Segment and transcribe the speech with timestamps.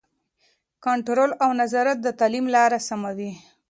[0.85, 3.31] کنټرول او نظارت د تعلیم لاره سموي.